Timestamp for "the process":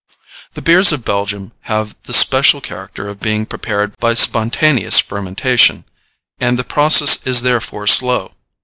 6.57-7.23